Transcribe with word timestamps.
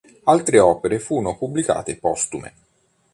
Altre 0.23 0.57
opere 0.59 0.97
furono 0.97 1.37
pubblicate 1.37 1.95
postume. 1.99 2.53